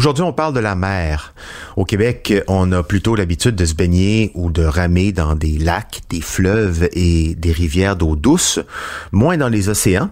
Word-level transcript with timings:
Aujourd'hui, 0.00 0.24
on 0.24 0.32
parle 0.32 0.54
de 0.54 0.60
la 0.60 0.76
mer. 0.76 1.34
Au 1.76 1.84
Québec, 1.84 2.32
on 2.48 2.72
a 2.72 2.82
plutôt 2.82 3.16
l'habitude 3.16 3.54
de 3.54 3.66
se 3.66 3.74
baigner 3.74 4.30
ou 4.32 4.50
de 4.50 4.64
ramer 4.64 5.12
dans 5.12 5.34
des 5.34 5.58
lacs, 5.58 6.00
des 6.08 6.22
fleuves 6.22 6.88
et 6.94 7.34
des 7.34 7.52
rivières 7.52 7.96
d'eau 7.96 8.16
douce, 8.16 8.60
moins 9.12 9.36
dans 9.36 9.50
les 9.50 9.68
océans. 9.68 10.08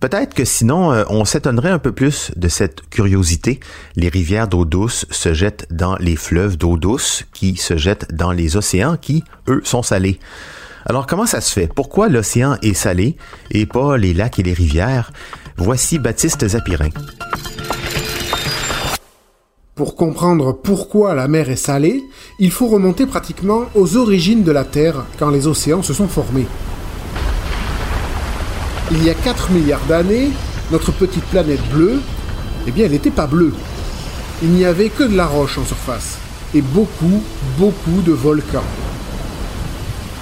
Peut-être 0.00 0.32
que 0.32 0.46
sinon, 0.46 0.90
euh, 0.90 1.04
on 1.10 1.26
s'étonnerait 1.26 1.68
un 1.68 1.78
peu 1.78 1.92
plus 1.92 2.32
de 2.34 2.48
cette 2.48 2.88
curiosité. 2.88 3.60
Les 3.94 4.08
rivières 4.08 4.48
d'eau 4.48 4.64
douce 4.64 5.04
se 5.10 5.34
jettent 5.34 5.66
dans 5.70 5.96
les 5.96 6.16
fleuves 6.16 6.56
d'eau 6.56 6.78
douce 6.78 7.24
qui 7.34 7.56
se 7.56 7.76
jettent 7.76 8.14
dans 8.14 8.32
les 8.32 8.56
océans 8.56 8.96
qui, 8.96 9.22
eux, 9.48 9.60
sont 9.64 9.82
salés. 9.82 10.18
Alors 10.86 11.06
comment 11.06 11.26
ça 11.26 11.42
se 11.42 11.52
fait? 11.52 11.66
Pourquoi 11.66 12.08
l'océan 12.08 12.56
est 12.62 12.72
salé 12.72 13.18
et 13.50 13.66
pas 13.66 13.98
les 13.98 14.14
lacs 14.14 14.38
et 14.38 14.42
les 14.42 14.54
rivières? 14.54 15.12
Voici 15.58 15.98
Baptiste 15.98 16.48
Zapirin. 16.48 16.88
Pour 19.76 19.94
comprendre 19.94 20.54
pourquoi 20.54 21.14
la 21.14 21.28
mer 21.28 21.50
est 21.50 21.54
salée, 21.54 22.02
il 22.38 22.50
faut 22.50 22.66
remonter 22.66 23.04
pratiquement 23.04 23.64
aux 23.74 23.98
origines 23.98 24.42
de 24.42 24.50
la 24.50 24.64
Terre 24.64 25.04
quand 25.18 25.28
les 25.28 25.46
océans 25.48 25.82
se 25.82 25.92
sont 25.92 26.08
formés. 26.08 26.46
Il 28.90 29.04
y 29.04 29.10
a 29.10 29.14
4 29.14 29.50
milliards 29.50 29.84
d'années, 29.86 30.30
notre 30.72 30.92
petite 30.92 31.24
planète 31.24 31.60
bleue, 31.74 32.00
eh 32.66 32.70
bien 32.70 32.86
elle 32.86 32.92
n'était 32.92 33.10
pas 33.10 33.26
bleue. 33.26 33.52
Il 34.42 34.48
n'y 34.52 34.64
avait 34.64 34.88
que 34.88 35.02
de 35.02 35.14
la 35.14 35.26
roche 35.26 35.58
en 35.58 35.64
surface 35.66 36.16
et 36.54 36.62
beaucoup, 36.62 37.22
beaucoup 37.58 38.00
de 38.00 38.12
volcans. 38.12 38.64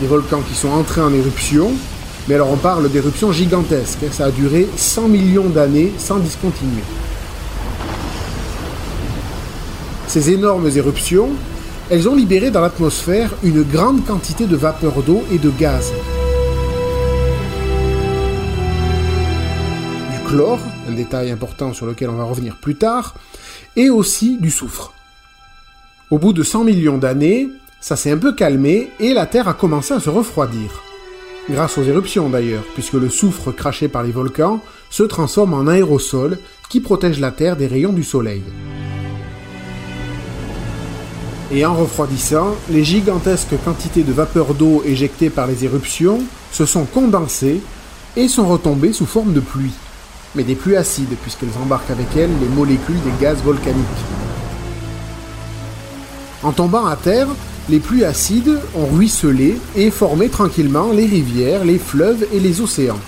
Des 0.01 0.09
volcans 0.09 0.41
qui 0.41 0.57
sont 0.57 0.71
entrés 0.71 1.01
en 1.01 1.15
éruption, 1.15 1.71
mais 2.27 2.35
alors 2.35 2.51
on 2.51 2.57
parle 2.57 2.91
d'éruptions 2.91 3.31
gigantesques, 3.31 4.03
hein. 4.03 4.11
ça 4.11 4.25
a 4.25 4.31
duré 4.33 4.67
100 4.77 5.07
millions 5.07 5.49
d'années 5.49 5.93
sans 5.97 6.19
discontinuer. 6.19 6.83
Ces 10.15 10.31
énormes 10.31 10.69
éruptions, 10.69 11.31
elles 11.91 12.09
ont 12.09 12.15
libéré 12.15 12.53
dans 12.53 12.61
l'atmosphère 12.61 13.35
une 13.43 13.65
grande 13.65 14.05
quantité 14.05 14.47
de 14.47 14.55
vapeur 14.55 15.03
d'eau 15.03 15.25
et 15.33 15.39
de 15.39 15.51
gaz. 15.51 15.93
Du 20.13 20.29
chlore, 20.29 20.61
un 20.89 20.93
détail 20.93 21.33
important 21.33 21.73
sur 21.73 21.87
lequel 21.87 22.11
on 22.11 22.15
va 22.15 22.23
revenir 22.23 22.59
plus 22.59 22.77
tard, 22.77 23.17
et 23.75 23.91
aussi 23.91 24.39
du 24.39 24.53
soufre. 24.53 24.95
Au 26.13 26.19
bout 26.19 26.33
de 26.33 26.45
100 26.45 26.63
millions 26.63 26.99
d'années, 26.99 27.49
ça 27.81 27.97
s'est 27.97 28.13
un 28.13 28.19
peu 28.19 28.35
calmé 28.35 28.91
et 29.01 29.15
la 29.15 29.27
Terre 29.27 29.49
a 29.49 29.55
commencé 29.55 29.95
à 29.95 29.99
se 29.99 30.11
refroidir. 30.11 30.81
Grâce 31.51 31.77
aux 31.77 31.83
éruptions 31.83 32.31
d'ailleurs, 32.31 32.63
puisque 32.75 32.93
le 32.93 33.09
soufre 33.09 33.51
craché 33.51 33.89
par 33.89 34.05
les 34.05 34.13
volcans 34.13 34.61
se 34.91 35.03
transforme 35.03 35.55
en 35.55 35.67
aérosol 35.67 36.39
qui 36.71 36.79
protège 36.79 37.19
la 37.19 37.33
Terre 37.33 37.57
des 37.57 37.67
rayons 37.67 37.93
du 37.93 38.05
Soleil. 38.05 38.45
Et 41.55 41.65
en 41.65 41.77
refroidissant, 41.77 42.57
les 42.69 42.83
gigantesques 42.83 43.55
quantités 43.65 44.03
de 44.03 44.13
vapeur 44.13 44.55
d'eau 44.55 44.83
éjectées 44.85 45.31
par 45.31 45.47
les 45.47 45.65
éruptions 45.65 46.19
se 46.51 46.67
sont 46.67 46.85
condensées 46.85 47.61
et 48.17 48.27
sont 48.27 48.49
retombées 48.49 48.93
sous 48.93 49.07
forme 49.07 49.33
de 49.33 49.39
pluie. 49.39 49.71
Mais 50.35 50.43
des 50.43 50.57
pluies 50.57 50.75
acides, 50.75 51.15
puisqu'elles 51.23 51.57
embarquent 51.63 51.93
avec 51.93 52.09
elles 52.17 52.33
les 52.41 52.49
molécules 52.49 53.01
des 53.05 53.25
gaz 53.25 53.39
volcaniques. 53.45 53.85
En 56.43 56.51
tombant 56.51 56.87
à 56.87 56.97
terre, 56.97 57.29
les 57.69 57.79
pluies 57.79 58.05
acides 58.05 58.59
ont 58.75 58.87
ruisselé 58.87 59.57
et 59.77 59.93
formé 59.93 60.31
tranquillement 60.31 60.91
les 60.91 61.07
rivières, 61.07 61.65
les 61.65 61.79
fleuves 61.79 62.27
et 62.33 62.41
les 62.41 62.61
océans. 62.63 62.99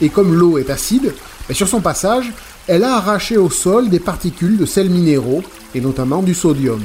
Et 0.00 0.10
comme 0.10 0.32
l'eau 0.32 0.58
est 0.58 0.70
acide, 0.70 1.12
ben, 1.48 1.54
sur 1.54 1.66
son 1.66 1.80
passage, 1.80 2.32
elle 2.68 2.84
a 2.84 2.94
arraché 2.94 3.36
au 3.36 3.50
sol 3.50 3.88
des 3.88 3.98
particules 3.98 4.58
de 4.58 4.64
sels 4.64 4.90
minéraux, 4.90 5.42
et 5.74 5.80
notamment 5.80 6.22
du 6.22 6.34
sodium. 6.34 6.80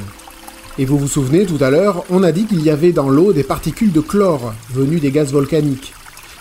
Et 0.76 0.84
vous 0.84 0.98
vous 0.98 1.08
souvenez, 1.08 1.46
tout 1.46 1.62
à 1.62 1.70
l'heure, 1.70 2.04
on 2.10 2.24
a 2.24 2.32
dit 2.32 2.46
qu'il 2.46 2.62
y 2.62 2.70
avait 2.70 2.92
dans 2.92 3.08
l'eau 3.08 3.32
des 3.32 3.44
particules 3.44 3.92
de 3.92 4.00
chlore 4.00 4.52
venues 4.72 4.98
des 4.98 5.12
gaz 5.12 5.32
volcaniques. 5.32 5.94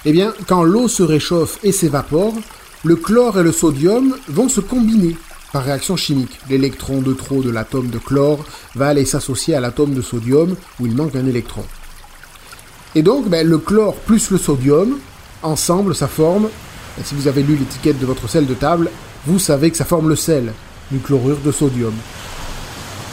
Eh 0.05 0.11
bien, 0.11 0.33
quand 0.47 0.63
l'eau 0.63 0.87
se 0.87 1.03
réchauffe 1.03 1.59
et 1.63 1.71
s'évapore, 1.71 2.33
le 2.83 2.95
chlore 2.95 3.39
et 3.39 3.43
le 3.43 3.51
sodium 3.51 4.15
vont 4.27 4.49
se 4.49 4.59
combiner 4.59 5.15
par 5.51 5.63
réaction 5.63 5.95
chimique. 5.95 6.39
L'électron 6.49 7.01
de 7.01 7.13
trop 7.13 7.43
de 7.43 7.51
l'atome 7.51 7.89
de 7.89 7.99
chlore 7.99 8.43
va 8.75 8.87
aller 8.87 9.05
s'associer 9.05 9.53
à 9.53 9.59
l'atome 9.59 9.93
de 9.93 10.01
sodium 10.01 10.55
où 10.79 10.87
il 10.87 10.95
manque 10.95 11.15
un 11.15 11.27
électron. 11.27 11.63
Et 12.95 13.03
donc, 13.03 13.29
ben, 13.29 13.47
le 13.47 13.59
chlore 13.59 13.95
plus 13.95 14.31
le 14.31 14.39
sodium, 14.39 14.97
ensemble, 15.43 15.93
ça 15.93 16.07
forme, 16.07 16.49
ben, 16.97 17.03
si 17.03 17.13
vous 17.13 17.27
avez 17.27 17.43
lu 17.43 17.55
l'étiquette 17.55 17.99
de 17.99 18.05
votre 18.07 18.27
sel 18.27 18.47
de 18.47 18.53
table, 18.55 18.89
vous 19.27 19.37
savez 19.37 19.69
que 19.69 19.77
ça 19.77 19.85
forme 19.85 20.09
le 20.09 20.15
sel, 20.15 20.53
du 20.91 20.97
chlorure 20.97 21.37
de 21.45 21.51
sodium. 21.51 21.93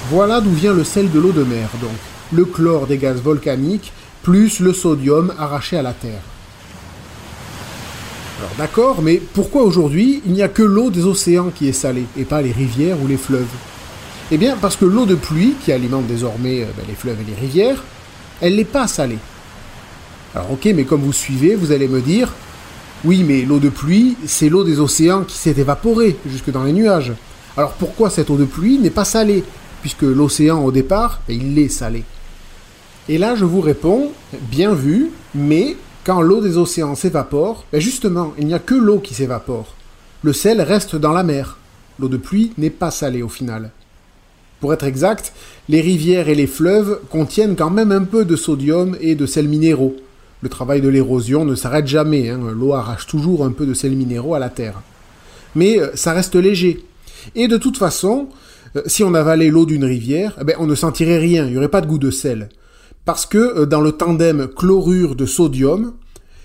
Voilà 0.09 0.41
d'où 0.41 0.50
vient 0.50 0.72
le 0.72 0.84
sel 0.84 1.11
de 1.11 1.21
l'eau 1.21 1.33
de 1.33 1.44
mer, 1.44 1.69
donc. 1.81 1.91
Le 2.33 2.44
chlore 2.44 2.87
des 2.87 2.97
gaz 2.97 3.21
volcaniques, 3.21 3.93
plus 4.22 4.61
le 4.61 4.72
sodium 4.72 5.33
arraché 5.38 5.77
à 5.77 5.83
la 5.83 5.93
Terre. 5.93 6.22
Alors 8.38 8.53
d'accord, 8.56 9.03
mais 9.03 9.21
pourquoi 9.34 9.65
aujourd'hui 9.65 10.22
il 10.25 10.33
n'y 10.33 10.43
a 10.43 10.49
que 10.49 10.62
l'eau 10.62 10.91
des 10.91 11.05
océans 11.05 11.50
qui 11.55 11.69
est 11.69 11.72
salée, 11.72 12.06
et 12.16 12.25
pas 12.25 12.41
les 12.41 12.53
rivières 12.53 13.03
ou 13.03 13.06
les 13.06 13.16
fleuves? 13.16 13.50
Eh 14.31 14.38
bien 14.38 14.56
parce 14.61 14.77
que 14.77 14.84
l'eau 14.84 15.06
de 15.06 15.16
pluie, 15.16 15.55
qui 15.65 15.72
alimente 15.72 16.06
désormais 16.06 16.62
euh, 16.62 16.67
ben, 16.77 16.84
les 16.88 16.94
fleuves 16.94 17.19
et 17.21 17.31
les 17.31 17.37
rivières, 17.38 17.82
elle 18.41 18.56
n'est 18.56 18.65
pas 18.65 18.87
salée. 18.87 19.19
Alors 20.34 20.53
ok, 20.53 20.69
mais 20.75 20.84
comme 20.84 21.03
vous 21.03 21.12
suivez, 21.12 21.56
vous 21.56 21.72
allez 21.72 21.88
me 21.88 22.00
dire, 22.00 22.32
oui, 23.05 23.25
mais 23.27 23.43
l'eau 23.43 23.59
de 23.59 23.71
pluie, 23.71 24.17
c'est 24.27 24.49
l'eau 24.49 24.62
des 24.62 24.78
océans 24.78 25.25
qui 25.25 25.37
s'est 25.37 25.56
évaporée 25.59 26.17
jusque 26.27 26.50
dans 26.50 26.62
les 26.62 26.72
nuages. 26.72 27.12
Alors 27.56 27.72
pourquoi 27.72 28.09
cette 28.09 28.31
eau 28.31 28.37
de 28.37 28.44
pluie 28.44 28.78
n'est 28.78 28.91
pas 28.91 29.05
salée? 29.05 29.43
Puisque 29.81 30.03
l'océan 30.03 30.65
au 30.65 30.73
départ, 30.73 31.21
il 31.29 31.59
est 31.59 31.69
salé. 31.69 32.05
Et 33.09 33.19
là, 33.19 33.35
je 33.35 33.45
vous 33.45 33.61
réponds, 33.61 34.13
bien 34.51 34.75
vu, 34.75 35.11
mais 35.35 35.77
quand 36.05 36.21
l'eau 36.21 36.41
des 36.41 36.57
océans 36.57 36.95
s'évapore, 36.95 37.65
ben 37.73 37.81
justement, 37.81 38.33
il 38.39 38.47
n'y 38.47 38.55
a 38.55 38.59
que 38.59 38.75
l'eau 38.75 38.99
qui 38.99 39.15
s'évapore. 39.15 39.75
Le 40.23 40.33
sel 40.33 40.61
reste 40.61 40.97
dans 40.97 41.13
la 41.13 41.23
mer. 41.23 41.59
L'eau 41.99 42.09
de 42.09 42.17
pluie 42.17 42.53
n'est 42.57 42.71
pas 42.71 42.91
salée 42.91 43.23
au 43.23 43.29
final. 43.29 43.71
Pour 44.61 44.73
être 44.75 44.85
exact, 44.85 45.33
les 45.69 45.81
rivières 45.81 46.29
et 46.29 46.35
les 46.35 46.47
fleuves 46.47 47.01
contiennent 47.11 47.57
quand 47.57 47.71
même 47.71 47.93
un 47.93 48.05
peu 48.05 48.25
de 48.25 48.37
sodium 48.37 48.97
et 49.01 49.15
de 49.15 49.27
sels 49.27 49.49
minéraux. 49.49 49.97
Le 50.43 50.49
travail 50.49 50.81
de 50.81 50.89
l'érosion 50.89 51.45
ne 51.45 51.55
s'arrête 51.55 51.87
jamais, 51.87 52.29
hein. 52.29 52.41
l'eau 52.55 52.75
arrache 52.75 53.07
toujours 53.07 53.45
un 53.45 53.53
peu 53.53 53.67
de 53.67 53.75
sels 53.75 53.97
minéraux 53.97 54.35
à 54.35 54.39
la 54.39 54.51
terre. 54.51 54.81
Mais 55.55 55.79
euh, 55.79 55.91
ça 55.95 56.12
reste 56.12 56.37
léger. 56.37 56.85
Et 57.35 57.49
de 57.49 57.57
toute 57.57 57.77
façon, 57.77 58.29
euh, 58.76 58.82
si 58.86 59.03
on 59.03 59.14
avalait 59.14 59.48
l'eau 59.48 59.66
d'une 59.66 59.84
rivière, 59.84 60.36
eh 60.41 60.44
ben, 60.44 60.56
on 60.58 60.66
ne 60.66 60.75
sentirait 60.75 61.19
rien, 61.19 61.47
il 61.47 61.52
n'y 61.52 61.56
aurait 61.56 61.69
pas 61.69 61.81
de 61.81 61.87
goût 61.87 61.99
de 61.99 62.11
sel. 62.11 62.49
Parce 63.05 63.26
que 63.26 63.38
euh, 63.38 63.67
dans 63.67 63.81
le 63.81 63.93
tandem 63.93 64.49
chlorure 64.49 65.17
de 65.17 65.26
sodium, 65.26 65.94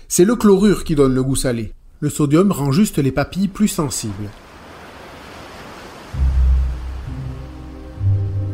c'est 0.08 0.24
le 0.24 0.36
chlorure 0.36 0.84
qui 0.84 0.94
donne 0.94 1.14
le 1.14 1.22
goût 1.22 1.36
salé. 1.36 1.72
Le 2.00 2.10
sodium 2.10 2.52
rend 2.52 2.72
juste 2.72 2.98
les 2.98 3.12
papilles 3.12 3.48
plus 3.48 3.68
sensibles. 3.68 4.30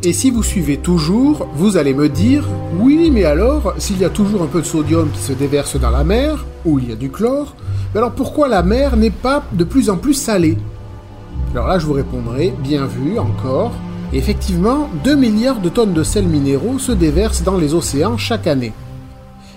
Et 0.04 0.12
si 0.12 0.30
vous 0.30 0.42
suivez 0.42 0.78
toujours, 0.78 1.48
vous 1.54 1.76
allez 1.76 1.94
me 1.94 2.08
dire, 2.08 2.48
oui, 2.80 3.10
mais 3.12 3.22
alors, 3.24 3.74
s'il 3.78 3.98
y 3.98 4.04
a 4.04 4.10
toujours 4.10 4.42
un 4.42 4.46
peu 4.46 4.60
de 4.60 4.66
sodium 4.66 5.08
qui 5.10 5.20
se 5.20 5.32
déverse 5.32 5.78
dans 5.78 5.90
la 5.90 6.02
mer, 6.02 6.44
où 6.64 6.80
il 6.80 6.90
y 6.90 6.92
a 6.92 6.96
du 6.96 7.08
chlore, 7.08 7.54
ben 7.94 8.00
alors 8.00 8.12
pourquoi 8.12 8.48
la 8.48 8.64
mer 8.64 8.96
n'est 8.96 9.10
pas 9.10 9.44
de 9.52 9.62
plus 9.62 9.90
en 9.90 9.96
plus 9.96 10.14
salée? 10.14 10.58
Alors 11.54 11.68
là, 11.68 11.78
je 11.78 11.84
vous 11.84 11.92
répondrai, 11.92 12.54
bien 12.62 12.86
vu, 12.86 13.18
encore. 13.18 13.72
Effectivement, 14.14 14.88
2 15.04 15.14
milliards 15.16 15.60
de 15.60 15.68
tonnes 15.68 15.92
de 15.92 16.02
sels 16.02 16.26
minéraux 16.26 16.78
se 16.78 16.92
déversent 16.92 17.42
dans 17.42 17.58
les 17.58 17.74
océans 17.74 18.16
chaque 18.16 18.46
année. 18.46 18.72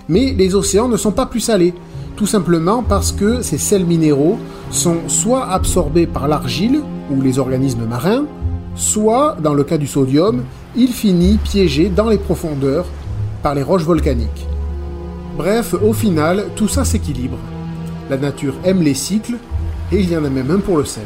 Mais 0.10 0.34
les 0.34 0.56
océans 0.56 0.90
ne 0.90 0.98
sont 0.98 1.14
pas 1.14 1.26
plus 1.26 1.40
salés, 1.40 1.74
tout 2.18 2.26
simplement 2.26 2.84
parce 2.84 3.14
que 3.14 3.42
ces 3.42 3.58
sels 3.58 3.86
minéraux 3.86 4.38
sont 4.72 5.08
soit 5.08 5.48
absorbés 5.48 6.06
par 6.06 6.28
l'argile 6.28 6.82
ou 7.10 7.22
les 7.22 7.40
organismes 7.40 7.86
marins, 7.86 8.26
soit, 8.76 9.38
dans 9.42 9.54
le 9.54 9.64
cas 9.64 9.78
du 9.78 9.88
sodium, 9.88 10.44
il 10.76 10.90
finit 10.90 11.38
piégé 11.38 11.88
dans 11.88 12.10
les 12.10 12.18
profondeurs 12.18 12.88
par 13.42 13.56
les 13.56 13.64
roches 13.64 13.84
volcaniques. 13.84 14.48
Bref, 15.38 15.74
au 15.82 15.94
final, 15.94 16.46
tout 16.58 16.68
ça 16.68 16.84
s'équilibre. 16.84 17.38
La 18.10 18.18
nature 18.18 18.56
aime 18.66 18.82
les 18.82 18.94
cycles, 18.94 19.36
et 19.94 20.02
il 20.02 20.10
y 20.10 20.18
en 20.18 20.26
a 20.26 20.30
même 20.30 20.52
un 20.52 20.60
pour 20.60 20.78
le 20.78 20.86
sel. 20.86 21.06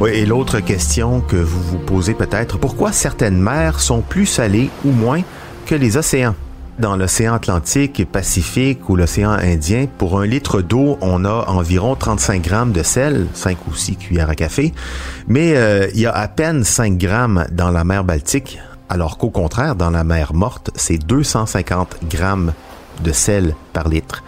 Oui, 0.00 0.10
et 0.10 0.26
l'autre 0.26 0.58
question 0.60 1.20
que 1.20 1.36
vous 1.36 1.62
vous 1.62 1.78
posez 1.78 2.14
peut-être, 2.14 2.58
pourquoi 2.58 2.90
certaines 2.90 3.40
mers 3.40 3.80
sont 3.80 4.00
plus 4.00 4.26
salées 4.26 4.70
ou 4.84 4.90
moins 4.90 5.22
que 5.66 5.74
les 5.74 5.96
océans? 5.96 6.34
Dans 6.80 6.96
l'océan 6.96 7.34
Atlantique, 7.34 8.04
Pacifique 8.10 8.88
ou 8.88 8.96
l'océan 8.96 9.30
Indien, 9.30 9.86
pour 9.98 10.20
un 10.20 10.26
litre 10.26 10.60
d'eau, 10.60 10.98
on 11.00 11.24
a 11.24 11.44
environ 11.48 11.94
35 11.94 12.42
grammes 12.42 12.72
de 12.72 12.82
sel, 12.82 13.28
5 13.34 13.68
ou 13.68 13.74
6 13.74 13.96
cuillères 13.96 14.30
à 14.30 14.34
café, 14.34 14.74
mais 15.28 15.56
euh, 15.56 15.86
il 15.94 16.00
y 16.00 16.06
a 16.06 16.12
à 16.12 16.26
peine 16.26 16.64
5 16.64 16.98
grammes 16.98 17.46
dans 17.52 17.70
la 17.70 17.84
mer 17.84 18.02
Baltique, 18.02 18.58
alors 18.88 19.16
qu'au 19.16 19.30
contraire, 19.30 19.76
dans 19.76 19.90
la 19.90 20.02
mer 20.02 20.34
Morte, 20.34 20.72
c'est 20.74 20.98
250 20.98 21.98
grammes 22.10 22.52
de 23.04 23.12
sel 23.12 23.54
par 23.72 23.88
litre. 23.88 24.24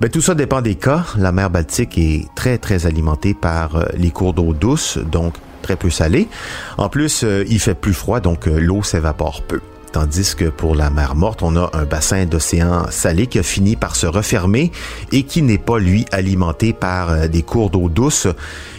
Ben, 0.00 0.08
tout 0.08 0.20
ça 0.20 0.36
dépend 0.36 0.62
des 0.62 0.76
cas. 0.76 1.04
La 1.16 1.32
mer 1.32 1.50
Baltique 1.50 1.98
est 1.98 2.28
très, 2.36 2.56
très 2.58 2.86
alimentée 2.86 3.34
par 3.34 3.74
euh, 3.74 3.84
les 3.96 4.10
cours 4.10 4.32
d'eau 4.32 4.54
douce, 4.54 4.96
donc 4.98 5.34
très 5.60 5.74
peu 5.74 5.90
salée. 5.90 6.28
En 6.76 6.88
plus, 6.88 7.24
euh, 7.24 7.44
il 7.48 7.58
fait 7.58 7.74
plus 7.74 7.94
froid, 7.94 8.20
donc 8.20 8.46
l'eau 8.46 8.84
s'évapore 8.84 9.42
peu. 9.42 9.60
Tandis 9.92 10.34
que 10.36 10.44
pour 10.44 10.74
la 10.74 10.90
mer 10.90 11.14
morte, 11.14 11.42
on 11.42 11.56
a 11.56 11.70
un 11.72 11.84
bassin 11.84 12.26
d'océan 12.26 12.86
salé 12.90 13.26
qui 13.26 13.38
a 13.38 13.42
fini 13.42 13.74
par 13.74 13.96
se 13.96 14.06
refermer 14.06 14.70
et 15.12 15.22
qui 15.22 15.42
n'est 15.42 15.58
pas, 15.58 15.78
lui, 15.78 16.04
alimenté 16.12 16.72
par 16.72 17.10
euh, 17.10 17.28
des 17.28 17.42
cours 17.42 17.70
d'eau 17.70 17.88
douce 17.88 18.26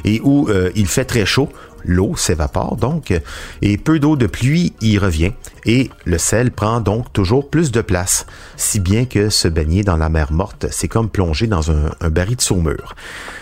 et 0.05 0.21
où 0.23 0.47
euh, 0.49 0.69
il 0.75 0.87
fait 0.87 1.05
très 1.05 1.25
chaud. 1.25 1.49
L'eau 1.85 2.15
s'évapore 2.15 2.75
donc 2.75 3.13
et 3.61 3.77
peu 3.77 3.99
d'eau 3.99 4.15
de 4.15 4.27
pluie 4.27 4.73
y 4.81 4.97
revient 4.97 5.31
et 5.65 5.89
le 6.05 6.17
sel 6.17 6.51
prend 6.51 6.79
donc 6.79 7.11
toujours 7.13 7.49
plus 7.49 7.71
de 7.71 7.81
place, 7.81 8.25
si 8.55 8.79
bien 8.79 9.05
que 9.05 9.29
se 9.29 9.47
baigner 9.47 9.83
dans 9.83 9.97
la 9.97 10.09
mer 10.09 10.31
morte, 10.31 10.67
c'est 10.71 10.87
comme 10.87 11.09
plonger 11.09 11.47
dans 11.47 11.71
un, 11.71 11.89
baril 12.09 12.37
de 12.37 12.41
saumure. 12.41 12.95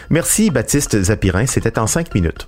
Merci 0.09 0.49
Baptiste 0.49 1.01
Zapirin, 1.01 1.45
c'était 1.45 1.79
en 1.79 1.87
cinq 1.87 2.13
minutes. 2.13 2.47